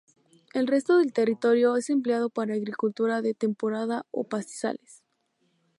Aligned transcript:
El 0.55 0.65
resto 0.65 0.97
del 0.97 1.13
territorio 1.13 1.75
es 1.75 1.91
empleado 1.91 2.31
para 2.31 2.55
agricultura 2.55 3.21
de 3.21 3.35
temporada 3.35 4.03
o 4.09 4.23
en 4.23 4.29
pastizales. 4.29 5.03